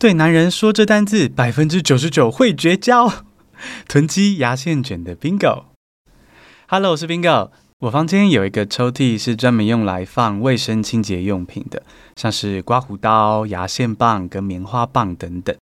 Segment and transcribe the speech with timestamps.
[0.00, 3.12] 对男人说这单字百分之九十九会绝交。
[3.86, 7.50] 囤积牙线卷的 Bingo，Hello，我是 Bingo。
[7.80, 11.82] 我房间有一个抽屉是专门用来放卫生清洁用品的，
[12.16, 15.54] 像是刮胡刀、牙线棒跟棉花棒等等。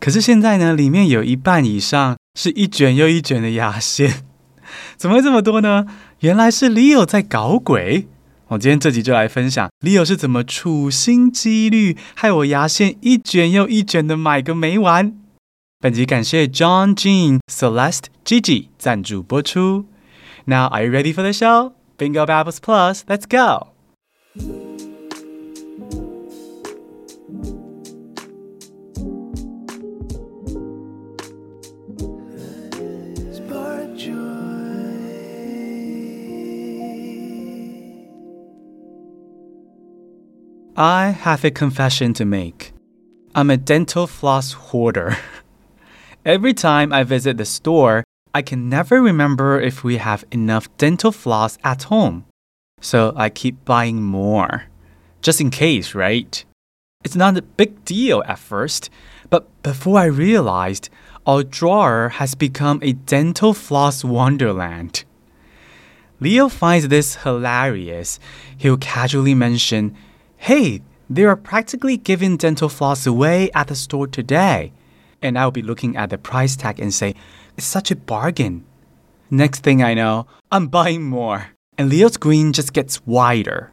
[0.00, 4.24] 可是现在呢，里面有一半以上是一卷又一卷的牙线，
[4.96, 5.86] 怎么会这么多呢？
[6.18, 8.08] 原来是 Leo 在搞鬼。
[8.48, 15.14] 我今天这集就来分享 Leo 是怎么处心积虑害我牙线一卷又一卷的买个没完。
[15.80, 19.86] 本集感谢 John、Jean、Celeste、Gigi 赞助播出。
[20.44, 21.72] Now are you ready for the show?
[21.96, 23.73] Bingo Babbles Plus, let's go!
[40.76, 42.72] I have a confession to make.
[43.32, 45.16] I'm a dental floss hoarder.
[46.24, 48.02] Every time I visit the store,
[48.34, 52.26] I can never remember if we have enough dental floss at home.
[52.80, 54.64] So I keep buying more.
[55.22, 56.44] Just in case, right?
[57.04, 58.90] It's not a big deal at first,
[59.30, 60.88] but before I realized,
[61.24, 65.04] our drawer has become a dental floss wonderland.
[66.18, 68.18] Leo finds this hilarious.
[68.56, 69.96] He'll casually mention,
[70.44, 74.74] Hey, they are practically giving dental floss away at the store today.
[75.22, 77.14] And I'll be looking at the price tag and say,
[77.56, 78.62] it's such a bargain.
[79.30, 81.46] Next thing I know, I'm buying more.
[81.78, 83.72] And Leo's grin just gets wider.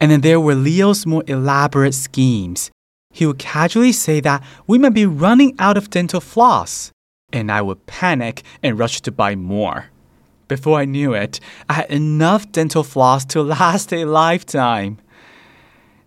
[0.00, 2.70] And then there were Leo's more elaborate schemes.
[3.12, 6.92] He would casually say that we might be running out of dental floss.
[7.30, 9.90] And I would panic and rush to buy more.
[10.48, 14.96] Before I knew it, I had enough dental floss to last a lifetime.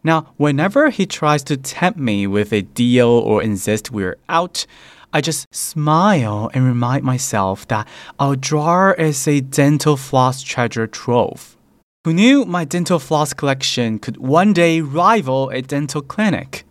[0.03, 4.67] Now, whenever he tries to tempt me with a deal or insist we're out,
[5.15, 11.57] I just smile and remind myself that our drawer is a dental floss treasure trove.
[12.05, 16.65] Who knew my dental floss collection could one day rival a dental clinic?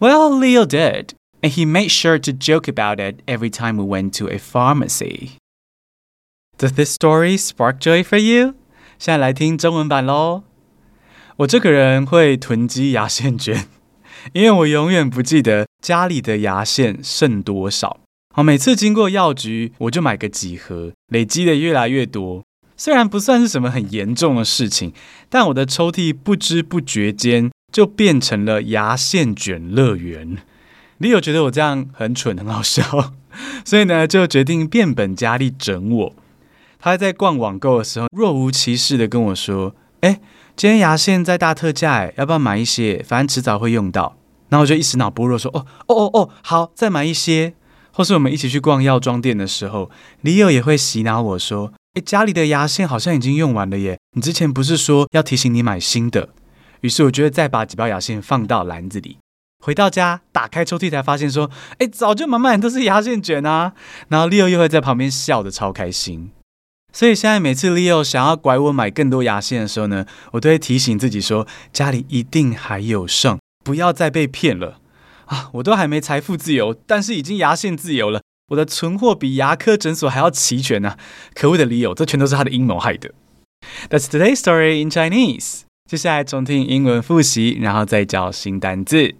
[0.00, 1.12] Well, Leo did,
[1.42, 5.36] and he made sure to joke about it every time we went to a pharmacy.
[6.56, 8.54] Does this story spark joy for you?
[8.98, 10.42] 现在来听中文版喽。
[11.37, 13.65] 我这个人会囤积牙线卷，
[14.33, 18.01] 因为我永远不记得家里的牙线剩多少。
[18.35, 22.43] 好，每次经过药局，我就买个几盒，累积的越来越多。
[22.77, 24.93] 虽然不算是什么很严重的事情，
[25.29, 30.37] 但我的抽屉不知不觉间就变成了牙线卷乐园。
[30.99, 33.13] Leo 觉得我这样很蠢，很好笑，
[33.65, 36.15] 所以呢，就决定变本加厉整我。
[36.79, 40.19] 他在逛网购的时候，若无其事的跟我说：“哎。”
[40.55, 43.03] 今天牙线在大特价，要不要买一些？
[43.07, 44.15] 反正迟早会用到。
[44.49, 47.53] 然后我就一时脑波弱，说：“哦哦哦哦，好，再买一些。”
[47.91, 49.89] 或是我们一起去逛药妆店的时候
[50.23, 56.29] ，Leo 也会洗脑我说：“诶，家里的牙线好像已经用完了耶，你之前不是说要提醒你买新的？”
[56.81, 59.17] 于是我就会再把几包牙线放到篮子里。
[59.63, 61.49] 回到家，打开抽屉才发现说
[61.79, 63.73] ：“诶，早就满满都是牙线卷啊！”
[64.09, 66.31] 然后 Leo 又会在旁边笑得超开心。
[66.93, 74.79] 所以现在每次 Leo 想要拐我买更多牙线的时候呢，我都会提醒自己说，家里一定还有剩，不要再被骗了
[75.25, 75.49] 啊！
[75.53, 78.21] 我都还没财富自由，但是已经牙线自由了。
[78.49, 80.99] 我的存货比牙科诊所还要齐全呢、啊！
[81.33, 83.11] 可恶的 Leo，这全都是他的阴谋害的。
[83.89, 85.61] That's today's story in Chinese。
[85.89, 89.15] 接下来重听英文复习，然后再教新单字。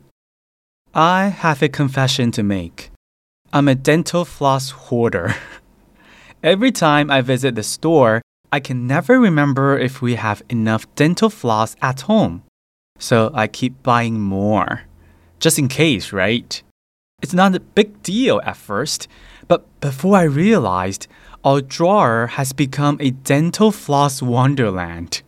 [0.92, 2.92] I have a confession to make.
[3.52, 5.34] I'm a dental floss hoarder.
[6.44, 8.22] Every time I visit the store,
[8.52, 12.44] I can never remember if we have enough dental floss at home.
[13.00, 14.82] So I keep buying more.
[15.40, 16.62] Just in case, right?
[17.22, 19.08] It's not a big deal at first,
[19.48, 21.08] but before I realized,
[21.46, 25.22] our drawer has become a dental floss wonderland.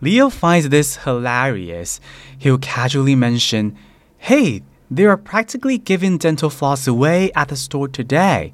[0.00, 1.98] Leo finds this hilarious.
[2.38, 3.76] He'll casually mention,
[4.18, 8.52] Hey, they are practically giving dental floss away at the store today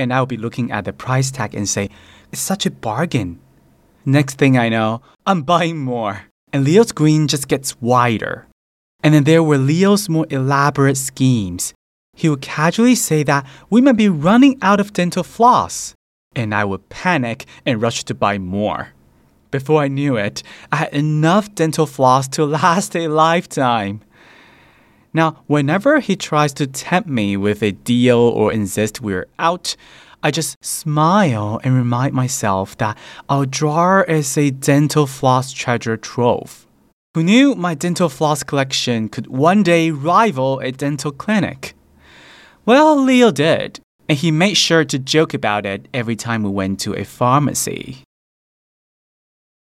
[0.00, 1.90] and I'll be looking at the price tag and say,
[2.32, 3.38] it's such a bargain.
[4.04, 6.22] Next thing I know, I'm buying more.
[6.52, 8.46] And Leo's grin just gets wider.
[9.02, 11.74] And then there were Leo's more elaborate schemes.
[12.16, 15.94] He would casually say that we might be running out of dental floss.
[16.34, 18.90] And I would panic and rush to buy more.
[19.50, 24.00] Before I knew it, I had enough dental floss to last a lifetime.
[25.13, 29.75] Now, whenever he tries to tempt me with a deal or insist we're out,
[30.21, 32.97] I just smile and remind myself that
[33.29, 36.65] our drawer is a dental floss treasure trove.
[37.13, 41.75] Who knew my dental floss collection could one day rival a dental clinic?
[42.65, 43.79] Well, Leo did,
[44.09, 48.03] and he made sure to joke about it every time we went to a pharmacy.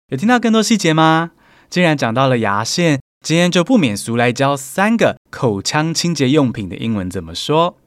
[0.09, 1.31] 有听到更多细节吗？
[1.69, 7.78] 既然讲到了牙线， 今天就不免俗来教三个口腔清洁用品的英文怎么说。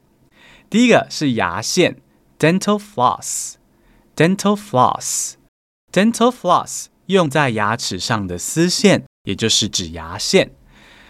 [0.70, 1.98] 第一个是牙线
[2.38, 9.04] ，dental floss，dental floss，dental floss 用在牙齿上的丝线。
[9.26, 10.52] 也就是指牙线，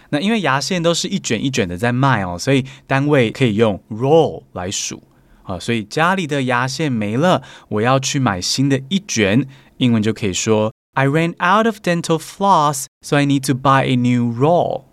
[0.09, 5.03] 那因为牙线都是一卷一卷的在卖哦，所以单位可以用 roll 来数
[5.43, 5.59] 啊。
[5.59, 9.47] 所以家里的牙线没了，我要去买新的一卷，
[9.77, 14.85] 英文就可以说 I ran out of dental floss, so I need to buy a new roll。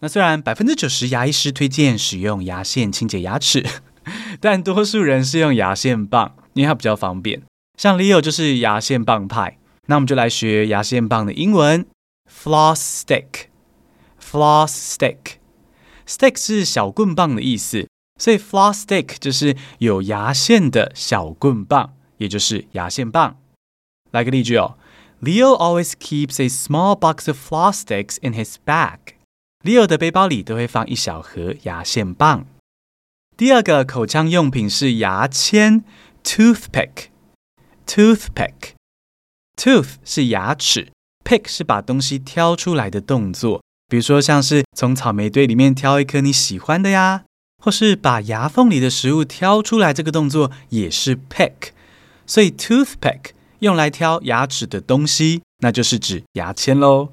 [0.00, 3.66] 那虽然百分之九十牙医师推荐使用牙线清洁牙齿，
[4.40, 7.42] 但多数人是用牙线棒，因为它比较方便。
[7.76, 9.58] 像 Leo 就是牙线棒派，
[9.88, 11.84] 那我们就来学牙线棒的英文。
[12.32, 13.48] Floss stick,
[14.22, 15.38] floss stick,
[16.06, 17.88] stick 是小棍棒的意思，
[18.20, 23.36] 所以 floss stick 就是有牙线的小棍棒，也就是牙线棒。
[24.12, 24.76] 来个例句哦
[25.20, 28.98] ，Leo always keeps a small box of floss sticks in his bag.
[29.62, 32.46] Leo 的背包里都会放一小盒牙线棒。
[33.36, 35.84] 第二个口腔用品是牙签
[36.22, 37.08] ，toothpick,
[37.86, 38.74] toothpick,
[39.56, 40.90] tooth 是牙齿。
[41.22, 47.24] Pick 是把东西挑出来的动作，比如说像是从草莓堆里面挑一颗你喜欢的呀，
[47.62, 51.70] 或是把牙缝里的食物挑出来，这个动作也是 pick。
[52.26, 57.10] 所以 toothpick 用来挑牙齿的东西，那就是指牙签喽。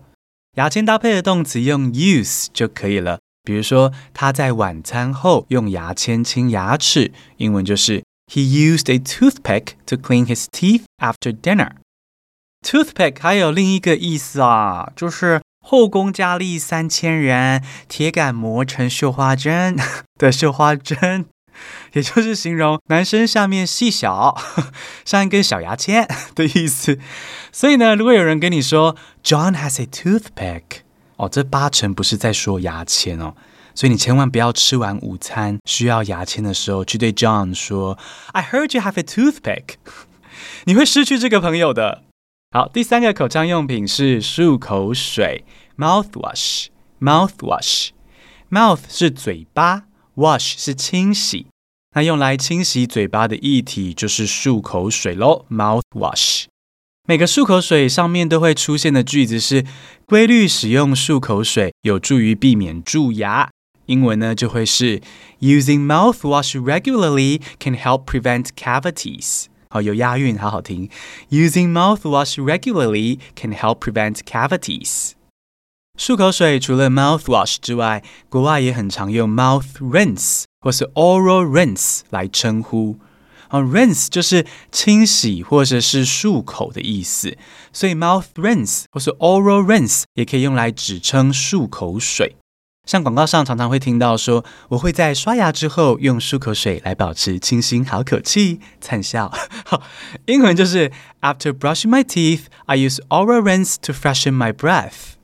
[0.55, 11.71] 牙签搭配的动词用 use 就可以了，比如说他在晚餐后用牙签清牙齿，英文就是 He used a toothpick to clean his teeth after dinner。
[12.65, 19.77] Toothpick 还有另一个意思啊，就是后宫佳丽三千人，铁杆磨成绣花针
[20.15, 21.25] 的绣花针，
[21.93, 24.35] 也就是形容男生下面细小，
[25.05, 26.99] 像一根小牙签的意思。
[27.51, 30.63] 所以呢，如果有人跟你说 John has a toothpick，
[31.15, 33.33] 哦，这八成不是在说牙签哦。
[33.73, 37.97] 所以你千万不要吃完午餐需要牙签的时候去对 John 说
[38.31, 39.75] I heard you have a toothpick，
[40.65, 42.03] 你会失去这个朋友的。
[42.51, 45.43] 好，第三个口腔用品是漱口水
[45.77, 46.67] ，mouthwash。
[46.99, 49.83] mouthwash，mouth 是嘴巴
[50.17, 51.47] ，wash 是清洗，
[51.95, 55.45] 那用来清洗嘴巴的液体就是漱口水喽。
[55.49, 56.45] mouthwash，
[57.07, 59.65] 每个漱口水上面都会出现的句子是
[60.05, 63.49] 规律使用漱口水有助于避免蛀牙。
[63.85, 65.01] 英文呢就会是
[65.39, 69.45] Using mouthwash regularly can help prevent cavities。
[69.69, 70.89] 好，有押韵，好好听。
[71.29, 75.11] Using mouthwash regularly can help prevent cavities。
[75.97, 82.99] 漱口水除了 mouthwash 之外，国外也很常用 mouth rinse 或是 oral rinse 来称呼。
[83.47, 87.35] 啊，rinse 就是清洗或者是漱口的意思，
[87.73, 92.35] 所以 mouth rinse 或是 oral rinse 也可以用来指称漱口水。
[92.85, 99.33] 像广告上常常会听到说，我会在刷牙之后用漱口水来保持清新好口气，灿笑。
[100.27, 100.91] 英文就是
[101.21, 105.16] After brushing my teeth, I use oral rinse to freshen my breath。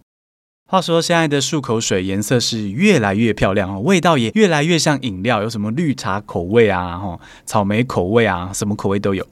[0.73, 9.23] 话说现在的漱口水颜色是越来越漂亮哦，味道也越来越像饮料，有什么绿茶口味啊，吼，草莓口味啊，什么口味都有。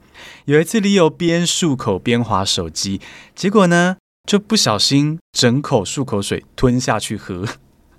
[0.44, 3.00] 有一次，Leo 边漱口边滑手机，
[3.34, 7.44] 结果呢就不小心整口漱口水吞下去喝。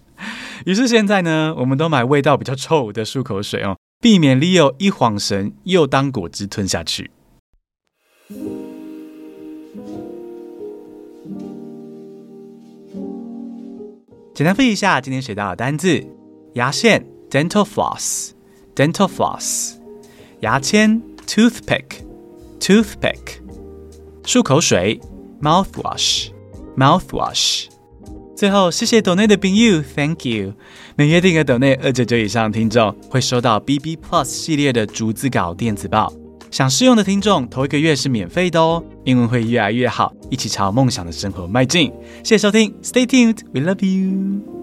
[0.66, 7.12] 于是现在呢，我们都买味道比较臭的漱口水哦，避免 Leo 一晃神又当果汁吞下去。
[14.34, 16.04] 简单复习一下今天学到的单字：
[16.54, 19.74] 牙线 （dental floss），dental floss；
[20.40, 23.20] 牙签 （toothpick），toothpick；
[24.24, 25.00] 漱口水
[25.40, 27.66] （mouthwash），mouthwash。
[28.36, 30.54] 最后，谢谢斗内的朋友，Thank you。
[30.96, 36.12] 每月订阅斗内二九九以上的听众会收到 BB Plus 系列的逐字稿电子报。
[36.54, 38.84] 想试用的听众，头一个月是免费的哦。
[39.06, 41.92] 英文会越来越好，一起朝梦想的生活迈进。
[42.18, 44.63] 谢谢收听，Stay tuned，We love you。